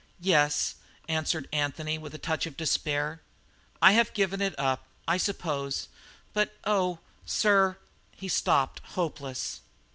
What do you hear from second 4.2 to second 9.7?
it up, I suppose. But, oh, sir" He stopped, hopeless.